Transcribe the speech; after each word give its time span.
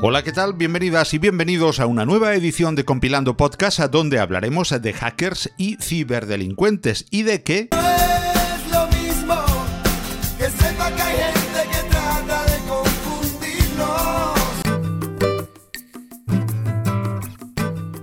Hola, 0.00 0.22
¿qué 0.22 0.32
tal? 0.32 0.52
Bienvenidas 0.54 1.12
y 1.14 1.18
bienvenidos 1.18 1.80
a 1.80 1.86
una 1.86 2.04
nueva 2.04 2.34
edición 2.34 2.76
de 2.76 2.84
Compilando 2.84 3.36
Podcast, 3.36 3.80
donde 3.90 4.20
hablaremos 4.20 4.70
de 4.80 4.92
hackers 4.92 5.50
y 5.56 5.76
ciberdelincuentes. 5.80 7.06
Y 7.10 7.24
de 7.24 7.42
qué... 7.42 7.68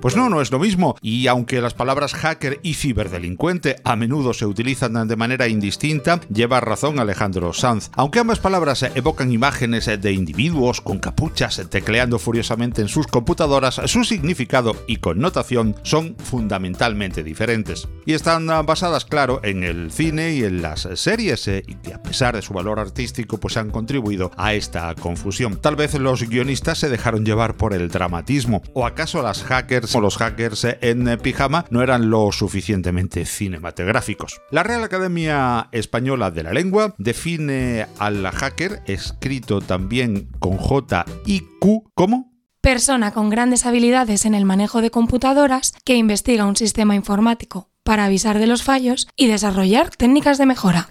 Pues 0.06 0.16
no, 0.16 0.30
no 0.30 0.40
es 0.40 0.52
lo 0.52 0.60
mismo. 0.60 0.96
Y 1.02 1.26
aunque 1.26 1.62
las 1.62 1.74
palabras 1.74 2.14
hacker 2.14 2.60
y 2.62 2.76
ciberdelincuente 2.76 3.78
a 3.84 3.96
menudo 3.96 4.36
se 4.36 4.46
utilizan 4.46 5.08
de 5.08 5.16
manera 5.16 5.48
indistinta, 5.48 6.22
lleva 6.32 6.60
razón 6.60 7.00
Alejandro 7.00 7.54
Sanz. 7.54 7.90
Aunque 7.96 8.20
ambas 8.20 8.38
palabras 8.38 8.86
evocan 8.94 9.32
imágenes 9.32 9.88
de 9.88 10.12
individuos 10.12 10.80
con 10.80 11.00
capuchas 11.00 11.60
tecleando 11.72 12.20
furiosamente 12.20 12.84
en 12.84 12.88
sus 12.88 13.08
computadoras, 13.08 13.82
su 13.86 14.04
significado 14.04 14.76
y 14.86 14.98
connotación 14.98 15.76
son 15.82 16.16
fundamentalmente 16.18 17.24
diferentes. 17.24 17.88
Y 18.06 18.14
están 18.14 18.46
basadas, 18.68 19.06
claro, 19.06 19.40
en 19.42 19.64
el 19.64 19.92
cine 19.92 20.36
y 20.36 20.44
en 20.44 20.62
las 20.62 20.88
series, 20.94 21.48
eh, 21.48 21.64
y 21.66 21.74
que 21.78 21.96
a 21.96 22.04
pesar 22.04 22.36
de 22.36 22.44
su 22.44 22.54
valor 22.54 22.80
artístico, 22.80 23.40
pues 23.40 23.58
han 23.58 23.72
contribuido 23.72 24.30
a 24.38 24.54
esta 24.54 24.94
confusión. 24.94 25.60
Tal 25.60 25.76
vez 25.76 25.96
los 25.96 26.30
guionistas 26.30 26.78
se 26.78 26.90
dejaron 26.90 27.26
llevar 27.26 27.58
por 27.58 27.74
el 27.74 27.90
dramatismo, 27.90 28.62
o 28.76 28.86
acaso 28.86 29.24
las 29.24 29.42
hackers 29.42 29.95
los 30.02 30.18
hackers 30.18 30.66
en 30.82 31.18
pijama 31.22 31.66
no 31.70 31.82
eran 31.82 32.10
lo 32.10 32.32
suficientemente 32.32 33.26
cinematográficos. 33.26 34.42
La 34.52 34.64
Real 34.64 34.84
Academia 34.84 35.70
Española 35.72 36.32
de 36.32 36.44
la 36.44 36.54
Lengua 36.54 36.96
define 36.98 37.88
al 38.00 38.26
hacker, 38.28 38.82
escrito 38.86 39.62
también 39.62 40.30
con 40.40 40.58
J 40.58 41.06
y 41.26 41.42
Q, 41.60 41.92
como 41.94 42.36
Persona 42.62 43.12
con 43.12 43.30
grandes 43.30 43.68
habilidades 43.68 44.26
en 44.26 44.34
el 44.34 44.44
manejo 44.44 44.82
de 44.82 44.90
computadoras 44.90 45.74
que 45.84 45.98
investiga 45.98 46.46
un 46.46 46.56
sistema 46.56 46.96
informático 46.96 47.70
para 47.84 48.06
avisar 48.06 48.40
de 48.40 48.48
los 48.48 48.64
fallos 48.64 49.08
y 49.16 49.28
desarrollar 49.28 49.92
técnicas 49.92 50.40
de 50.40 50.48
mejora. 50.48 50.88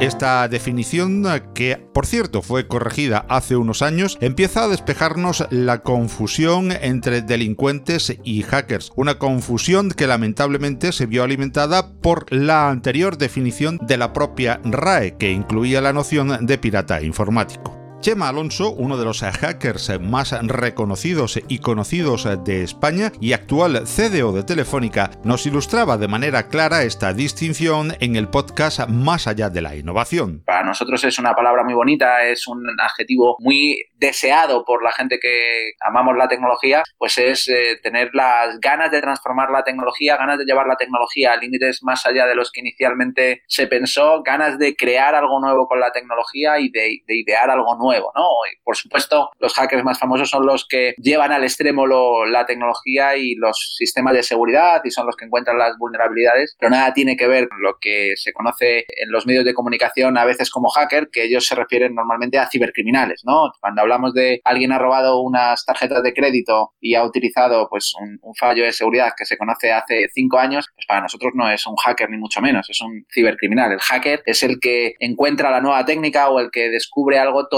Esta 0.00 0.48
definición, 0.48 1.26
que 1.54 1.76
por 1.76 2.06
cierto 2.06 2.40
fue 2.40 2.66
corregida 2.66 3.26
hace 3.28 3.56
unos 3.56 3.82
años, 3.82 4.16
empieza 4.22 4.64
a 4.64 4.68
despejarnos 4.68 5.46
la 5.50 5.82
confusión 5.82 6.72
entre 6.72 7.20
delincuentes 7.20 8.16
y 8.24 8.42
hackers. 8.42 8.92
Una 8.96 9.18
confusión 9.18 9.90
que 9.90 10.06
lamentablemente 10.06 10.92
se 10.92 11.04
vio 11.04 11.22
alimentada 11.22 11.92
por 11.92 12.32
la 12.32 12.70
anterior 12.70 13.18
definición 13.18 13.78
de 13.82 13.98
la 13.98 14.14
propia 14.14 14.62
RAE, 14.64 15.18
que 15.18 15.32
incluía 15.32 15.82
la 15.82 15.92
noción 15.92 16.46
de 16.46 16.56
pirata 16.56 17.02
informático. 17.02 17.79
Chema 18.00 18.30
Alonso, 18.30 18.72
uno 18.72 18.96
de 18.96 19.04
los 19.04 19.20
hackers 19.20 20.00
más 20.00 20.32
reconocidos 20.46 21.38
y 21.48 21.58
conocidos 21.58 22.26
de 22.44 22.62
España 22.62 23.12
y 23.20 23.34
actual 23.34 23.82
CDO 23.84 24.32
de 24.32 24.42
Telefónica, 24.42 25.10
nos 25.22 25.44
ilustraba 25.44 25.98
de 25.98 26.08
manera 26.08 26.48
clara 26.48 26.84
esta 26.84 27.12
distinción 27.12 27.92
en 28.00 28.16
el 28.16 28.28
podcast 28.28 28.88
Más 28.88 29.26
allá 29.26 29.50
de 29.50 29.60
la 29.60 29.76
innovación. 29.76 30.42
Para 30.46 30.64
nosotros 30.64 31.04
es 31.04 31.18
una 31.18 31.34
palabra 31.34 31.62
muy 31.62 31.74
bonita, 31.74 32.24
es 32.24 32.46
un 32.46 32.64
adjetivo 32.80 33.36
muy 33.38 33.84
deseado 33.96 34.64
por 34.64 34.82
la 34.82 34.92
gente 34.92 35.18
que 35.20 35.72
amamos 35.80 36.16
la 36.16 36.26
tecnología, 36.26 36.82
pues 36.96 37.18
es 37.18 37.48
eh, 37.48 37.78
tener 37.82 38.08
las 38.14 38.58
ganas 38.60 38.90
de 38.90 39.02
transformar 39.02 39.50
la 39.50 39.62
tecnología, 39.62 40.16
ganas 40.16 40.38
de 40.38 40.46
llevar 40.46 40.66
la 40.66 40.76
tecnología 40.76 41.34
a 41.34 41.36
límites 41.36 41.82
más 41.82 42.06
allá 42.06 42.24
de 42.24 42.34
los 42.34 42.50
que 42.50 42.60
inicialmente 42.60 43.42
se 43.46 43.66
pensó, 43.66 44.22
ganas 44.22 44.58
de 44.58 44.74
crear 44.74 45.14
algo 45.14 45.38
nuevo 45.38 45.68
con 45.68 45.80
la 45.80 45.92
tecnología 45.92 46.58
y 46.58 46.70
de, 46.70 47.02
de 47.06 47.16
idear 47.20 47.50
algo 47.50 47.76
nuevo. 47.76 47.89
¿No? 47.98 48.28
Y 48.50 48.62
por 48.62 48.76
supuesto, 48.76 49.30
los 49.38 49.54
hackers 49.54 49.84
más 49.84 49.98
famosos 49.98 50.30
son 50.30 50.46
los 50.46 50.66
que 50.66 50.94
llevan 50.98 51.32
al 51.32 51.44
extremo 51.44 51.80
la 52.26 52.46
tecnología 52.46 53.16
y 53.16 53.34
los 53.34 53.74
sistemas 53.76 54.14
de 54.14 54.22
seguridad 54.22 54.80
y 54.84 54.90
son 54.90 55.06
los 55.06 55.16
que 55.16 55.24
encuentran 55.24 55.58
las 55.58 55.76
vulnerabilidades, 55.78 56.56
pero 56.58 56.70
nada 56.70 56.92
tiene 56.92 57.16
que 57.16 57.26
ver 57.26 57.48
con 57.48 57.62
lo 57.62 57.78
que 57.80 58.14
se 58.16 58.32
conoce 58.32 58.84
en 58.88 59.10
los 59.10 59.26
medios 59.26 59.44
de 59.44 59.54
comunicación 59.54 60.18
a 60.18 60.24
veces 60.24 60.50
como 60.50 60.68
hacker, 60.68 61.10
que 61.10 61.24
ellos 61.24 61.46
se 61.46 61.54
refieren 61.54 61.94
normalmente 61.94 62.38
a 62.38 62.48
cibercriminales, 62.48 63.22
¿no? 63.24 63.52
Cuando 63.60 63.82
hablamos 63.82 64.14
de 64.14 64.40
alguien 64.44 64.72
ha 64.72 64.78
robado 64.78 65.20
unas 65.20 65.64
tarjetas 65.64 66.02
de 66.02 66.12
crédito 66.12 66.72
y 66.80 66.94
ha 66.94 67.04
utilizado 67.04 67.68
pues 67.68 67.92
un, 67.98 68.18
fallo 68.38 68.64
de 68.64 68.72
seguridad 68.72 69.12
que 69.16 69.26
se 69.26 69.36
conoce 69.36 69.72
hace 69.72 70.08
cinco 70.14 70.38
años, 70.38 70.66
pues 70.74 70.86
para 70.86 71.02
nosotros 71.02 71.32
no 71.34 71.50
es 71.50 71.66
un 71.66 71.76
hacker 71.76 72.08
ni 72.08 72.16
mucho 72.16 72.40
menos, 72.40 72.70
es 72.70 72.80
un 72.80 73.04
cibercriminal. 73.12 73.72
El 73.72 73.80
hacker 73.80 74.22
es 74.24 74.42
el 74.42 74.60
que 74.60 74.94
encuentra 75.00 75.50
la 75.50 75.60
nueva 75.60 75.84
técnica 75.84 76.30
o 76.30 76.40
el 76.40 76.50
que 76.50 76.70
descubre 76.70 77.18
algo 77.18 77.48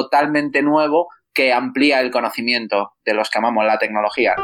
nuevo 0.63 1.09
que 1.33 1.53
amplía 1.53 2.01
el 2.01 2.11
conocimiento 2.11 2.93
de 3.05 3.15
los 3.15 3.31
que 3.31 3.39
amamos 3.39 3.65
la 3.65 3.79
tecnología. 3.79 4.35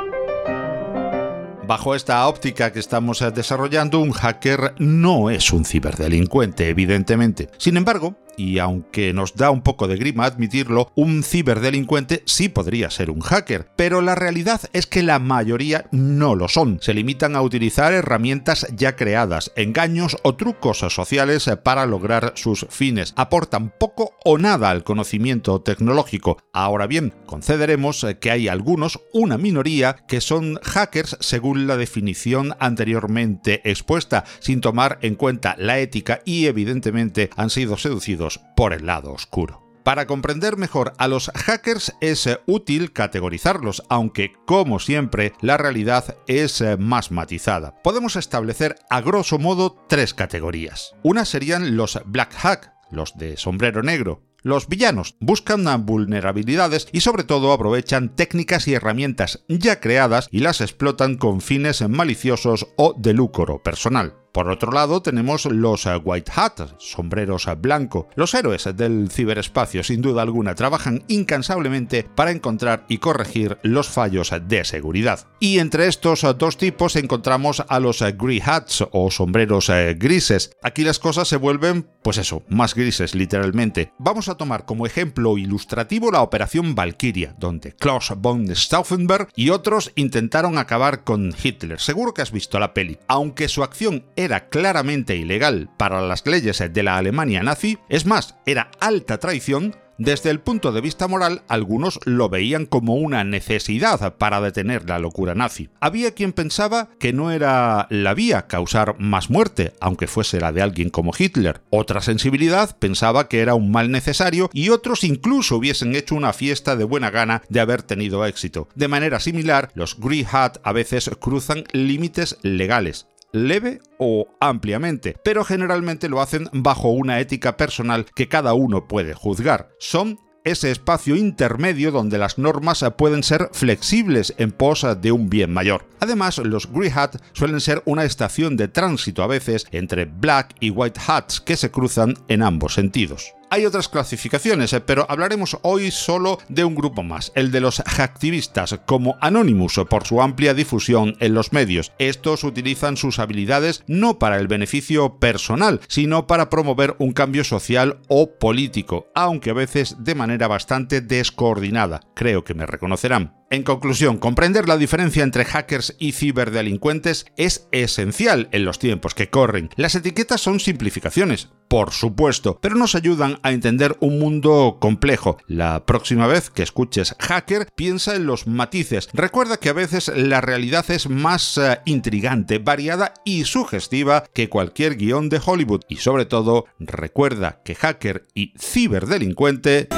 Bajo 1.66 1.94
esta 1.94 2.26
óptica 2.26 2.72
que 2.72 2.78
estamos 2.78 3.20
eh, 3.20 3.30
desarrollando, 3.30 4.00
un 4.00 4.12
hacker 4.12 4.74
no 4.78 5.28
es 5.28 5.52
un 5.52 5.66
ciberdelincuente, 5.66 6.70
evidentemente. 6.70 7.50
Sin 7.58 7.76
embargo, 7.76 8.14
y 8.38 8.60
aunque 8.60 9.12
nos 9.12 9.34
da 9.34 9.50
un 9.50 9.62
poco 9.62 9.88
de 9.88 9.96
grima 9.96 10.24
admitirlo, 10.24 10.92
un 10.94 11.22
ciberdelincuente 11.22 12.22
sí 12.24 12.48
podría 12.48 12.88
ser 12.88 13.10
un 13.10 13.20
hacker, 13.20 13.68
pero 13.76 14.00
la 14.00 14.14
realidad 14.14 14.60
es 14.72 14.86
que 14.86 15.02
la 15.02 15.18
mayoría 15.18 15.86
no 15.90 16.34
lo 16.34 16.48
son. 16.48 16.78
Se 16.80 16.94
limitan 16.94 17.34
a 17.34 17.42
utilizar 17.42 17.92
herramientas 17.92 18.66
ya 18.74 18.94
creadas, 18.94 19.52
engaños 19.56 20.16
o 20.22 20.36
trucos 20.36 20.78
sociales 20.78 21.50
para 21.64 21.84
lograr 21.84 22.32
sus 22.36 22.66
fines. 22.70 23.12
Aportan 23.16 23.70
poco 23.76 24.12
o 24.24 24.38
nada 24.38 24.70
al 24.70 24.84
conocimiento 24.84 25.60
tecnológico. 25.60 26.38
Ahora 26.52 26.86
bien, 26.86 27.12
concederemos 27.26 28.06
que 28.20 28.30
hay 28.30 28.48
algunos, 28.48 29.00
una 29.12 29.36
minoría, 29.36 29.96
que 30.06 30.20
son 30.20 30.60
hackers 30.62 31.16
según 31.20 31.66
la 31.66 31.76
definición 31.76 32.54
anteriormente 32.60 33.68
expuesta, 33.68 34.24
sin 34.38 34.60
tomar 34.60 34.98
en 35.02 35.16
cuenta 35.16 35.56
la 35.58 35.78
ética 35.80 36.20
y 36.24 36.46
evidentemente 36.46 37.30
han 37.36 37.50
sido 37.50 37.76
seducidos 37.76 38.27
por 38.56 38.74
el 38.74 38.86
lado 38.86 39.12
oscuro. 39.12 39.68
Para 39.88 40.06
comprender 40.06 40.58
mejor 40.58 40.92
a 40.98 41.08
los 41.08 41.30
hackers 41.34 41.94
es 42.02 42.26
eh, 42.26 42.40
útil 42.44 42.92
categorizarlos, 42.92 43.82
aunque 43.88 44.34
como 44.44 44.80
siempre 44.80 45.32
la 45.40 45.56
realidad 45.56 46.18
es 46.26 46.60
eh, 46.60 46.76
más 46.76 47.10
matizada. 47.10 47.80
Podemos 47.82 48.16
establecer 48.16 48.76
a 48.90 49.00
grosso 49.00 49.38
modo 49.38 49.82
tres 49.88 50.12
categorías. 50.12 50.94
Una 51.02 51.24
serían 51.24 51.76
los 51.78 51.98
black 52.04 52.34
hack, 52.34 52.74
los 52.90 53.16
de 53.16 53.38
sombrero 53.38 53.82
negro, 53.82 54.28
los 54.42 54.68
villanos 54.68 55.16
buscan 55.20 55.64
vulnerabilidades 55.84 56.88
y 56.92 57.00
sobre 57.00 57.24
todo 57.24 57.52
aprovechan 57.52 58.14
técnicas 58.14 58.68
y 58.68 58.74
herramientas 58.74 59.44
ya 59.48 59.80
creadas 59.80 60.28
y 60.30 60.40
las 60.40 60.60
explotan 60.60 61.16
con 61.16 61.40
fines 61.40 61.86
maliciosos 61.88 62.68
o 62.76 62.94
de 62.96 63.14
lucro 63.14 63.62
personal. 63.62 64.17
Por 64.38 64.50
otro 64.50 64.70
lado, 64.70 65.02
tenemos 65.02 65.46
los 65.46 65.84
eh, 65.86 65.96
White 65.96 66.30
Hat, 66.36 66.60
sombreros 66.78 67.48
blanco. 67.60 68.08
Los 68.14 68.34
héroes 68.34 68.68
del 68.76 69.10
ciberespacio, 69.10 69.82
sin 69.82 70.00
duda 70.00 70.22
alguna, 70.22 70.54
trabajan 70.54 71.02
incansablemente 71.08 72.04
para 72.14 72.30
encontrar 72.30 72.84
y 72.86 72.98
corregir 72.98 73.58
los 73.64 73.88
fallos 73.88 74.32
de 74.46 74.64
seguridad. 74.64 75.26
Y 75.40 75.58
entre 75.58 75.88
estos 75.88 76.24
dos 76.38 76.56
tipos 76.56 76.94
encontramos 76.94 77.64
a 77.68 77.80
los 77.80 78.00
Grey 78.16 78.40
Hats 78.40 78.84
o 78.92 79.10
sombreros 79.10 79.70
eh, 79.70 79.96
grises. 79.98 80.52
Aquí 80.62 80.84
las 80.84 81.00
cosas 81.00 81.26
se 81.26 81.36
vuelven, 81.36 81.88
pues 82.04 82.16
eso, 82.18 82.44
más 82.48 82.76
grises 82.76 83.16
literalmente. 83.16 83.92
Vamos 83.98 84.28
a 84.28 84.36
tomar 84.36 84.66
como 84.66 84.86
ejemplo 84.86 85.36
ilustrativo 85.36 86.12
la 86.12 86.22
operación 86.22 86.76
Valkyria, 86.76 87.34
donde 87.40 87.72
Klaus 87.72 88.12
von 88.16 88.54
Stauffenberg 88.54 89.30
y 89.34 89.50
otros 89.50 89.90
intentaron 89.96 90.58
acabar 90.58 91.02
con 91.02 91.34
Hitler. 91.42 91.80
Seguro 91.80 92.14
que 92.14 92.22
has 92.22 92.30
visto 92.30 92.60
la 92.60 92.72
peli. 92.72 92.98
Aunque 93.08 93.48
su 93.48 93.64
acción 93.64 94.04
era 94.14 94.27
claramente 94.48 95.16
ilegal 95.16 95.70
para 95.76 96.00
las 96.00 96.26
leyes 96.26 96.62
de 96.70 96.82
la 96.82 96.96
Alemania 96.96 97.42
nazi, 97.42 97.78
es 97.88 98.06
más, 98.06 98.36
era 98.46 98.70
alta 98.80 99.18
traición, 99.18 99.74
desde 99.98 100.30
el 100.30 100.38
punto 100.38 100.70
de 100.70 100.80
vista 100.80 101.08
moral, 101.08 101.42
algunos 101.48 101.98
lo 102.04 102.28
veían 102.28 102.66
como 102.66 102.94
una 102.94 103.24
necesidad 103.24 104.14
para 104.16 104.40
detener 104.40 104.88
la 104.88 105.00
locura 105.00 105.34
nazi. 105.34 105.70
Había 105.80 106.14
quien 106.14 106.32
pensaba 106.32 106.90
que 107.00 107.12
no 107.12 107.32
era 107.32 107.88
la 107.90 108.14
vía 108.14 108.46
causar 108.46 108.94
más 109.00 109.28
muerte, 109.28 109.72
aunque 109.80 110.06
fuese 110.06 110.38
la 110.38 110.52
de 110.52 110.62
alguien 110.62 110.90
como 110.90 111.10
Hitler. 111.18 111.62
Otra 111.70 112.00
sensibilidad 112.00 112.78
pensaba 112.78 113.26
que 113.26 113.40
era 113.40 113.56
un 113.56 113.72
mal 113.72 113.90
necesario 113.90 114.50
y 114.52 114.68
otros 114.68 115.02
incluso 115.02 115.56
hubiesen 115.56 115.96
hecho 115.96 116.14
una 116.14 116.32
fiesta 116.32 116.76
de 116.76 116.84
buena 116.84 117.10
gana 117.10 117.42
de 117.48 117.58
haber 117.58 117.82
tenido 117.82 118.24
éxito. 118.24 118.68
De 118.76 118.86
manera 118.86 119.18
similar, 119.18 119.72
los 119.74 119.98
Grey 119.98 120.24
Hat 120.30 120.58
a 120.62 120.72
veces 120.72 121.10
cruzan 121.18 121.64
límites 121.72 122.38
legales 122.42 123.08
leve 123.32 123.80
o 123.98 124.28
ampliamente, 124.40 125.16
pero 125.22 125.44
generalmente 125.44 126.08
lo 126.08 126.20
hacen 126.20 126.48
bajo 126.52 126.90
una 126.90 127.20
ética 127.20 127.56
personal 127.56 128.06
que 128.14 128.28
cada 128.28 128.54
uno 128.54 128.88
puede 128.88 129.14
juzgar. 129.14 129.70
Son 129.78 130.18
ese 130.44 130.70
espacio 130.70 131.16
intermedio 131.16 131.90
donde 131.90 132.18
las 132.18 132.38
normas 132.38 132.84
pueden 132.96 133.22
ser 133.22 133.50
flexibles 133.52 134.34
en 134.38 134.52
pos 134.52 134.86
de 135.00 135.12
un 135.12 135.28
bien 135.28 135.52
mayor. 135.52 135.86
Además, 136.00 136.38
los 136.38 136.70
Grey 136.70 136.90
Hat 136.94 137.16
suelen 137.32 137.60
ser 137.60 137.82
una 137.84 138.04
estación 138.04 138.56
de 138.56 138.68
tránsito 138.68 139.22
a 139.22 139.26
veces 139.26 139.66
entre 139.72 140.06
Black 140.06 140.54
y 140.60 140.70
White 140.70 141.00
Hats 141.06 141.40
que 141.40 141.56
se 141.56 141.70
cruzan 141.70 142.14
en 142.28 142.42
ambos 142.42 142.74
sentidos. 142.74 143.34
Hay 143.50 143.64
otras 143.64 143.88
clasificaciones, 143.88 144.72
eh, 144.72 144.80
pero 144.80 145.06
hablaremos 145.08 145.58
hoy 145.62 145.90
solo 145.90 146.38
de 146.48 146.64
un 146.64 146.74
grupo 146.74 147.02
más, 147.02 147.32
el 147.34 147.50
de 147.50 147.60
los 147.60 147.82
hacktivistas, 147.86 148.78
como 148.84 149.16
Anonymous, 149.20 149.80
por 149.88 150.06
su 150.06 150.20
amplia 150.20 150.52
difusión 150.52 151.16
en 151.20 151.32
los 151.32 151.52
medios. 151.52 151.92
Estos 151.98 152.44
utilizan 152.44 152.98
sus 152.98 153.18
habilidades 153.18 153.84
no 153.86 154.18
para 154.18 154.36
el 154.36 154.48
beneficio 154.48 155.18
personal, 155.18 155.80
sino 155.88 156.26
para 156.26 156.50
promover 156.50 156.94
un 156.98 157.12
cambio 157.12 157.42
social 157.42 158.00
o 158.08 158.38
político, 158.38 159.06
aunque 159.14 159.50
a 159.50 159.54
veces 159.54 159.96
de 159.98 160.14
manera 160.14 160.46
bastante 160.46 161.00
descoordinada. 161.00 162.00
Creo 162.14 162.44
que 162.44 162.54
me 162.54 162.66
reconocerán. 162.66 163.37
En 163.50 163.62
conclusión, 163.62 164.18
comprender 164.18 164.68
la 164.68 164.76
diferencia 164.76 165.22
entre 165.22 165.46
hackers 165.46 165.96
y 165.98 166.12
ciberdelincuentes 166.12 167.24
es 167.38 167.66
esencial 167.72 168.50
en 168.52 168.66
los 168.66 168.78
tiempos 168.78 169.14
que 169.14 169.30
corren. 169.30 169.70
Las 169.74 169.94
etiquetas 169.94 170.42
son 170.42 170.60
simplificaciones, 170.60 171.48
por 171.66 171.92
supuesto, 171.92 172.58
pero 172.60 172.74
nos 172.74 172.94
ayudan 172.94 173.38
a 173.42 173.52
entender 173.52 173.96
un 174.00 174.18
mundo 174.18 174.76
complejo. 174.80 175.38
La 175.46 175.86
próxima 175.86 176.26
vez 176.26 176.50
que 176.50 176.62
escuches 176.62 177.16
hacker, 177.18 177.68
piensa 177.74 178.16
en 178.16 178.26
los 178.26 178.46
matices. 178.46 179.08
Recuerda 179.14 179.56
que 179.56 179.70
a 179.70 179.74
veces 179.74 180.12
la 180.14 180.42
realidad 180.42 180.84
es 180.90 181.08
más 181.08 181.56
uh, 181.56 181.76
intrigante, 181.86 182.58
variada 182.58 183.14
y 183.24 183.44
sugestiva 183.44 184.24
que 184.34 184.50
cualquier 184.50 184.96
guion 184.96 185.30
de 185.30 185.40
Hollywood. 185.42 185.84
Y 185.88 185.96
sobre 185.96 186.26
todo, 186.26 186.66
recuerda 186.78 187.62
que 187.64 187.74
hacker 187.74 188.26
y 188.34 188.52
ciberdelincuente 188.58 189.88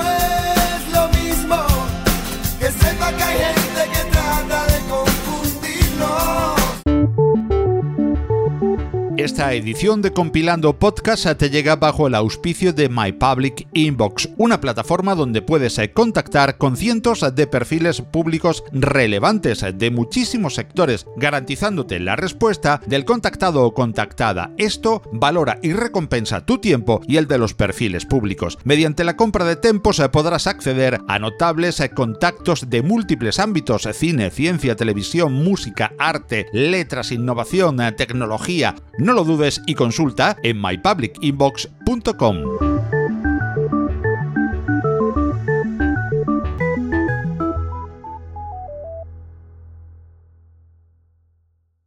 Esta 9.20 9.52
edición 9.52 10.00
de 10.00 10.14
Compilando 10.14 10.78
Podcast 10.78 11.26
te 11.36 11.50
llega 11.50 11.76
bajo 11.76 12.06
el 12.06 12.14
auspicio 12.14 12.72
de 12.72 12.88
My 12.88 13.12
Public 13.12 13.68
Inbox, 13.74 14.30
una 14.38 14.62
plataforma 14.62 15.14
donde 15.14 15.42
puedes 15.42 15.78
eh, 15.78 15.92
contactar 15.92 16.56
con 16.56 16.74
cientos 16.74 17.22
de 17.34 17.46
perfiles 17.46 18.00
públicos 18.00 18.64
relevantes 18.72 19.62
de 19.74 19.90
muchísimos 19.90 20.54
sectores, 20.54 21.04
garantizándote 21.18 22.00
la 22.00 22.16
respuesta 22.16 22.80
del 22.86 23.04
contactado 23.04 23.62
o 23.62 23.74
contactada. 23.74 24.52
Esto 24.56 25.02
valora 25.12 25.58
y 25.62 25.74
recompensa 25.74 26.46
tu 26.46 26.56
tiempo 26.56 27.02
y 27.06 27.18
el 27.18 27.28
de 27.28 27.36
los 27.36 27.52
perfiles 27.52 28.06
públicos. 28.06 28.56
Mediante 28.64 29.04
la 29.04 29.18
compra 29.18 29.44
de 29.44 29.56
tempos 29.56 29.98
eh, 29.98 30.08
podrás 30.08 30.46
acceder 30.46 30.98
a 31.08 31.18
notables 31.18 31.78
eh, 31.80 31.90
contactos 31.90 32.70
de 32.70 32.80
múltiples 32.80 33.38
ámbitos, 33.38 33.86
cine, 33.92 34.30
ciencia, 34.30 34.76
televisión, 34.76 35.34
música, 35.34 35.92
arte, 35.98 36.46
letras, 36.54 37.12
innovación, 37.12 37.76
tecnología. 37.98 38.76
No 39.10 39.16
lo 39.16 39.24
dudes 39.24 39.60
y 39.66 39.74
consulta 39.74 40.36
en 40.44 40.62
mypublicinbox.com. 40.62 42.79